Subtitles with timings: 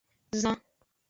[0.41, 0.57] Zan.